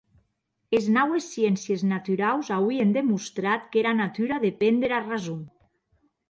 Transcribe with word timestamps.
Es 0.77 0.85
naues 0.93 1.27
sciéncies 1.33 1.83
naturaus 1.91 2.49
auien 2.55 2.95
demostrat 2.97 3.69
qu'era 3.77 3.93
natura 4.01 4.41
depen 4.47 4.81
dera 4.87 5.05
rason. 5.05 5.45